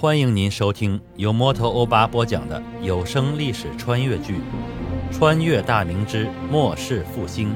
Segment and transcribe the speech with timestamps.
[0.00, 4.36] 欢迎您收听由摩托欧巴播讲的有声历史穿越剧
[5.12, 7.50] 《穿越大明之末世复兴》，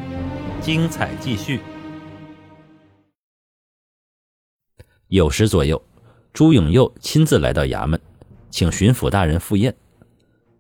[0.61, 1.59] 精彩继续。
[5.09, 5.83] 酉时左右，
[6.35, 7.99] 朱永佑亲自来到衙门，
[8.51, 9.75] 请巡抚大人赴宴。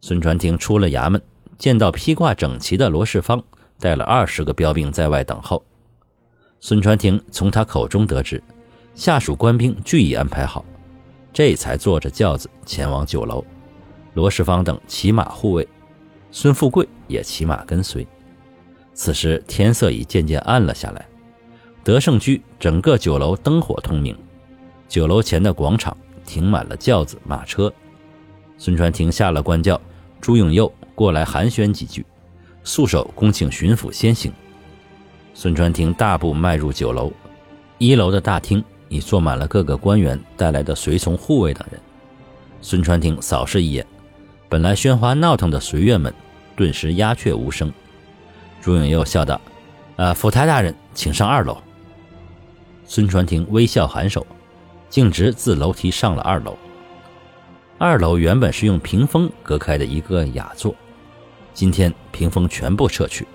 [0.00, 1.20] 孙传庭出了衙门，
[1.58, 3.44] 见到披挂整齐的罗世芳
[3.78, 5.62] 带了二十个标兵在外等候。
[6.60, 8.42] 孙传庭从他口中得知，
[8.94, 10.64] 下属官兵俱已安排好。
[11.34, 13.44] 这才坐着轿子前往酒楼，
[14.14, 15.68] 罗世芳等骑马护卫，
[16.30, 18.06] 孙富贵也骑马跟随。
[18.94, 21.04] 此时天色已渐渐暗了下来，
[21.82, 24.16] 德胜居整个酒楼灯火通明，
[24.88, 27.70] 酒楼前的广场停满了轿子马车。
[28.56, 29.78] 孙传庭下了官轿，
[30.20, 32.06] 朱永佑过来寒暄几句，
[32.62, 34.32] 素手恭请巡抚先行。
[35.34, 37.12] 孙传庭大步迈入酒楼，
[37.78, 38.64] 一楼的大厅。
[38.94, 41.80] 已坐满了各个官员带来的随从、护卫等人。
[42.60, 43.84] 孙传庭扫视一眼，
[44.48, 46.14] 本来喧哗闹腾的随员们
[46.54, 47.72] 顿时鸦雀无声。
[48.62, 49.40] 朱永佑笑道
[49.96, 51.60] ：“呃，府台大人，请上二楼。”
[52.86, 54.24] 孙传庭微笑颔首，
[54.88, 56.56] 径直自楼梯上了二楼。
[57.76, 60.72] 二楼原本是用屏风隔开的一个雅座，
[61.52, 63.26] 今天屏风全部撤去，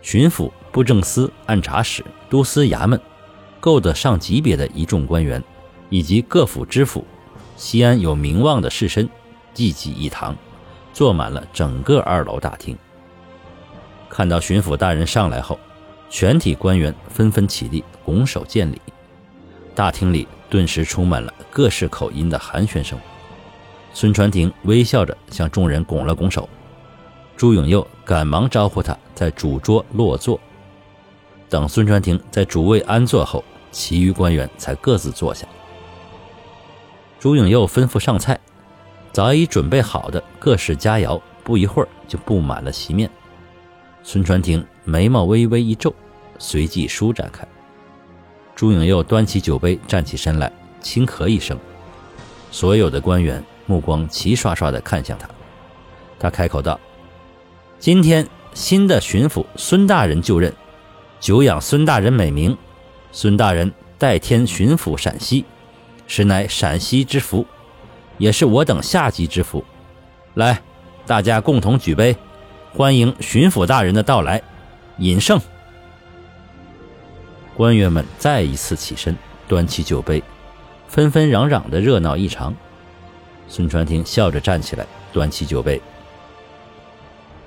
[0.00, 2.98] 巡抚、布政司、按察使、都司衙门。
[3.64, 5.42] 够得上级别的一众官员，
[5.88, 7.02] 以及各府知府，
[7.56, 9.08] 西安有名望的士绅，
[9.54, 10.36] 济济一堂，
[10.92, 12.76] 坐满了整个二楼大厅。
[14.10, 15.58] 看到巡抚大人上来后，
[16.10, 18.78] 全体官员纷纷起立，拱手见礼。
[19.74, 22.98] 大厅里顿时充满了各式口音的寒暄声。
[23.94, 26.46] 孙传庭微笑着向众人拱了拱手，
[27.34, 30.38] 朱永佑赶忙招呼他在主桌落座。
[31.48, 33.42] 等孙传庭在主位安坐后，
[33.74, 35.46] 其余官员才各自坐下。
[37.18, 38.38] 朱永佑吩咐上菜，
[39.12, 43.10] 早已准备好的各式佳肴，不一会儿就布满了席面。
[44.04, 45.92] 孙传庭眉毛微微一皱，
[46.38, 47.46] 随即舒展开。
[48.54, 51.58] 朱永佑端起酒杯，站起身来，轻咳一声。
[52.52, 55.28] 所有的官员目光齐刷刷地看向他。
[56.20, 56.78] 他开口道
[57.80, 60.52] ：“今天新的巡抚孙大人就任，
[61.18, 62.56] 久仰孙大人美名。”
[63.16, 65.44] 孙大人代天巡抚陕西，
[66.08, 67.46] 实乃陕西之福，
[68.18, 69.64] 也是我等下级之福。
[70.34, 70.60] 来，
[71.06, 72.16] 大家共同举杯，
[72.72, 74.42] 欢迎巡抚大人的到来，
[74.98, 75.40] 饮胜。
[77.56, 79.16] 官员们再一次起身，
[79.46, 80.20] 端起酒杯，
[80.88, 82.52] 纷纷攘攘的热闹异常。
[83.46, 85.80] 孙传庭笑着站起来，端起酒杯。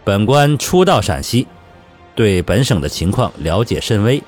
[0.06, 1.46] 本官初到陕西，
[2.16, 4.24] 对本省的情况了解甚微。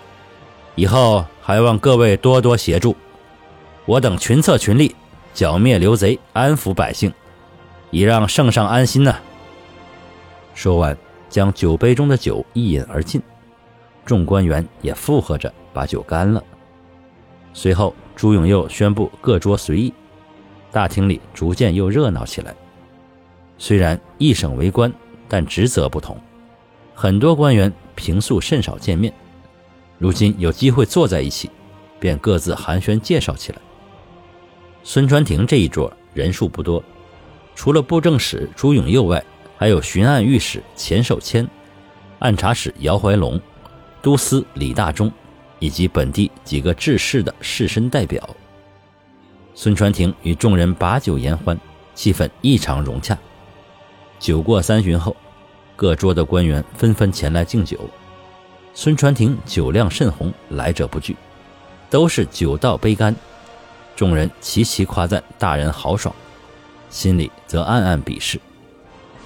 [0.80, 2.96] 以后还望各位多多协助，
[3.86, 4.96] 我等群策群力，
[5.34, 7.12] 剿灭刘贼，安抚百姓，
[7.92, 9.14] 以让圣上安心呢。
[10.54, 10.98] 说完，
[11.28, 13.22] 将酒杯中的酒一饮而尽，
[14.06, 16.42] 众官员也附和着把酒干了。
[17.54, 19.94] 随后，朱永佑宣布各桌随意，
[20.72, 22.56] 大厅里逐渐又热闹起来。
[23.58, 24.90] 虽然一省为官，
[25.28, 26.18] 但职责不同，
[26.96, 29.14] 很多官员平素甚少见面。
[30.00, 31.52] 如今有机会坐在一起，
[32.00, 33.60] 便各自寒暄介绍起来。
[34.82, 36.82] 孙传庭这一桌人数不多，
[37.54, 39.24] 除了布政使朱永佑外，
[39.58, 41.46] 还有巡按御史钱守谦、
[42.20, 43.40] 按察使姚怀龙、
[44.02, 45.12] 都司李大忠，
[45.60, 48.28] 以及本地几个治事的士绅代表。
[49.54, 51.60] 孙传庭与众人把酒言欢，
[51.94, 53.18] 气氛异常融洽。
[54.18, 55.14] 酒过三巡后，
[55.76, 57.78] 各桌的官员纷纷前来敬酒。
[58.74, 61.16] 孙传庭酒量甚红，来者不拒，
[61.90, 63.16] 都是酒到杯干。
[63.96, 66.16] 众人齐齐夸赞大人豪爽，
[66.90, 68.40] 心里则暗暗鄙视。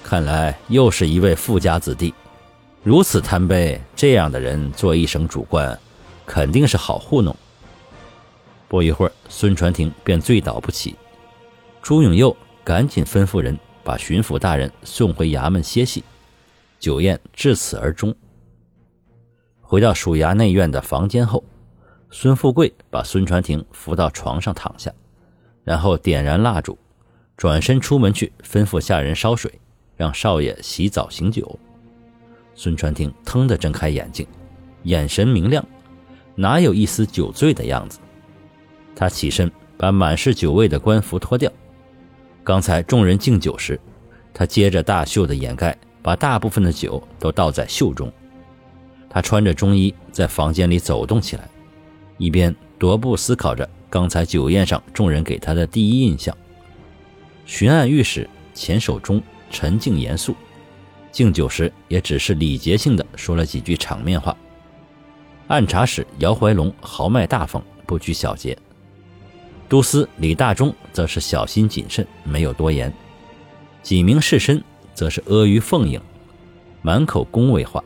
[0.02, 2.12] 看来又是一位富家子弟，
[2.82, 5.78] 如此贪杯，这样的人做一省主官，
[6.26, 7.34] 肯定是好糊弄。
[8.66, 10.96] 不一会儿，孙传庭便醉倒不起。
[11.80, 16.02] 朱永佑赶紧吩咐人把巡抚大人送回衙门歇息。
[16.80, 18.12] 酒宴至此而终。
[19.66, 21.42] 回到署衙内院的房间后，
[22.10, 24.92] 孙富贵把孙传庭扶到床上躺下，
[25.64, 26.78] 然后点燃蜡烛，
[27.36, 29.50] 转身出门去吩咐下人烧水，
[29.96, 31.58] 让少爷洗澡醒酒。
[32.54, 34.26] 孙传庭腾地睁开眼睛，
[34.82, 35.66] 眼神明亮，
[36.36, 37.98] 哪有一丝酒醉的样子？
[38.94, 41.50] 他起身把满是酒味的官服脱掉。
[42.44, 43.80] 刚才众人敬酒时，
[44.34, 48.12] 他接着大袖的掩盖，把大部分的酒都倒在袖中。
[49.14, 51.48] 他穿着中衣在房间里走动起来，
[52.18, 56.36] 一边踱步思考着刚才酒宴上众人给他的第一印象，
[57.46, 59.22] 巡按御史钱守忠
[59.52, 60.34] 沉静严肃，
[61.12, 64.36] 敬酒时也只是礼节性的说了几句场面话。
[65.46, 68.56] 按察使姚怀龙豪迈大方，不拘小节；
[69.68, 72.92] 都司李大忠则是小心谨慎，没有多言。
[73.80, 74.60] 几名士绅
[74.92, 76.00] 则是阿谀奉迎，
[76.82, 77.80] 满口恭维话。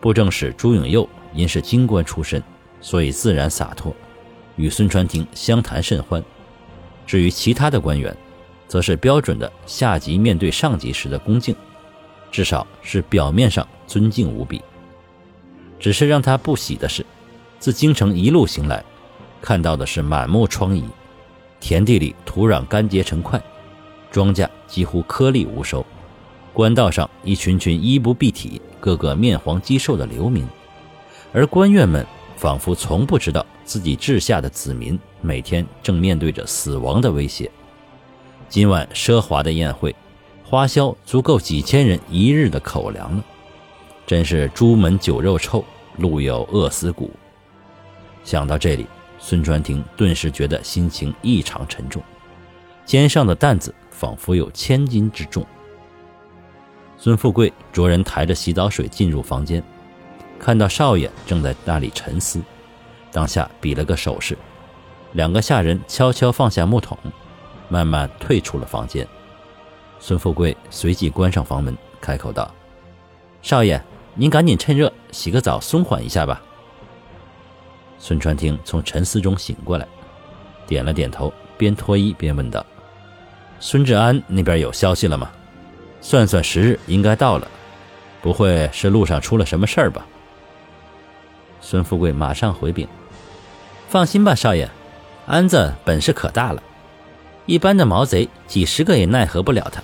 [0.00, 2.42] 布政使朱永佑因是京官出身，
[2.80, 3.94] 所以自然洒脱，
[4.56, 6.22] 与孙传庭相谈甚欢。
[7.06, 8.16] 至于其他的官员，
[8.66, 11.54] 则是标准的下级面对上级时的恭敬，
[12.30, 14.62] 至少是表面上尊敬无比。
[15.78, 17.04] 只是让他不喜的是，
[17.58, 18.84] 自京城一路行来，
[19.42, 20.84] 看到的是满目疮痍，
[21.58, 23.42] 田地里土壤干结成块，
[24.10, 25.84] 庄稼几乎颗粒无收，
[26.52, 30.46] 官道上一群群衣不蔽体、个个面黄肌瘦的流民，
[31.32, 32.04] 而官员们
[32.36, 37.50] 仿佛从不知道自己治下的子民每天正面对着死亡的威胁。
[38.48, 39.94] 今晚奢华的宴会，
[40.44, 43.24] 花销足够几千人一日的口粮了。
[44.06, 45.64] 真是朱门酒肉臭，
[45.98, 47.10] 路有饿死骨。
[48.24, 48.84] 想到这里，
[49.20, 52.02] 孙传庭顿时觉得心情异常沉重，
[52.84, 55.46] 肩上的担子仿佛有千斤之重。
[57.02, 59.62] 孙富贵着人抬着洗澡水进入房间，
[60.38, 62.42] 看到少爷正在那里沉思，
[63.10, 64.36] 当下比了个手势，
[65.12, 66.98] 两个下人悄悄放下木桶。
[67.70, 69.08] 慢慢退出了房间，
[69.98, 72.52] 孙富贵随即关上房门，开口道
[73.40, 73.82] ：“少爷，
[74.12, 76.42] 您赶紧趁热洗个澡，松缓一下吧。”
[77.96, 79.88] 孙传庭从沉思中醒过来，
[80.66, 82.66] 点了点头，边脱衣边问道
[83.58, 85.30] ：“孙志安那边有消息了吗？
[86.00, 87.48] 算算时日，应该到了，
[88.22, 90.06] 不会是路上出了什么事儿吧？”
[91.60, 92.88] 孙富贵马上回禀
[93.88, 94.68] ：“放心吧，少爷，
[95.26, 96.62] 安子本事可大了。”
[97.46, 99.82] 一般的毛贼几十个也奈何不了他，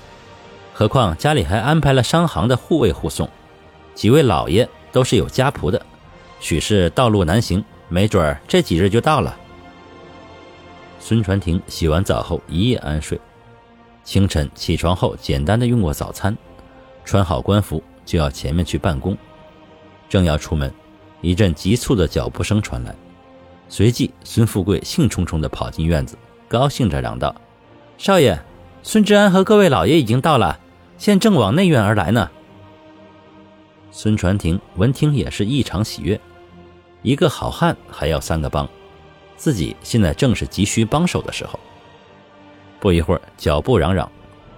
[0.72, 3.28] 何况家里还安排了商行的护卫护送，
[3.94, 5.84] 几位老爷都是有家仆的，
[6.38, 9.36] 许是道路难行，没准儿这几日就到了。
[11.00, 13.20] 孙传庭洗完澡后一夜安睡，
[14.06, 16.38] 清晨起床后简单的用过早餐，
[17.05, 19.19] 穿好官服就要前面去办公，
[20.08, 20.73] 正要出门，
[21.20, 22.94] 一阵急促的脚步声传来，
[23.69, 26.17] 随即孙富贵兴冲冲地跑进院子，
[26.47, 27.35] 高兴着嚷道。
[27.99, 28.41] 少爷，
[28.85, 30.61] 孙志安和各位老爷已经到了，
[30.97, 32.31] 现正往内院而来呢。
[33.91, 36.20] 孙传庭闻听也是异常喜悦，
[37.03, 38.69] 一个好汉还要三个帮，
[39.37, 41.58] 自己现在正是急需帮手的时候。
[42.81, 44.11] 不一会儿，脚步嚷嚷，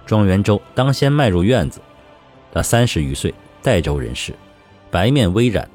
[0.05, 1.79] 庄元周当先迈入院子。
[2.51, 4.33] 他三十余岁，代州人士，
[4.89, 5.69] 白面微染，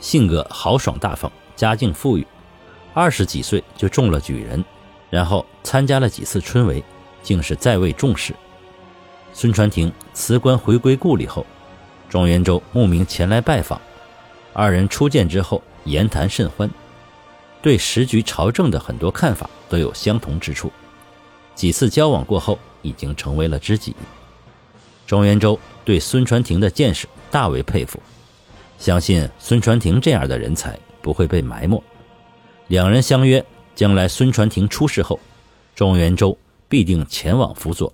[0.00, 2.26] 性格豪爽大方，家境富裕，
[2.94, 4.64] 二十几岁就中了举人，
[5.10, 6.82] 然后参加了几次春闱。
[7.22, 8.32] 竟是在位重视。
[9.32, 11.44] 孙传庭辞官回归故里后，
[12.08, 13.80] 庄元周慕名前来拜访，
[14.52, 16.70] 二人初见之后言谈甚欢，
[17.60, 20.70] 对时局朝政的很多看法都有相同之处。
[21.56, 23.96] 几次交往过后，已经成为了知己。
[25.04, 28.00] 庄元周对孙传庭的见识大为佩服，
[28.78, 31.82] 相信孙传庭这样的人才不会被埋没。
[32.68, 33.44] 两人相约，
[33.74, 35.18] 将来孙传庭出事后，
[35.74, 36.38] 庄元周。
[36.68, 37.92] 必定前往辅佐，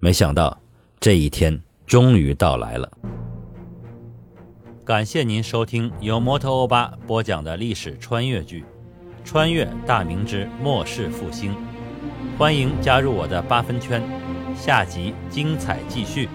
[0.00, 0.58] 没想到
[0.98, 2.90] 这一天终于到来了。
[4.82, 8.62] 感谢您收听由摩托欧巴播讲的历史穿越剧
[9.28, 11.52] 《穿越大明之末世复兴》，
[12.38, 14.02] 欢迎加入我的八分圈，
[14.56, 16.28] 下集精彩继续。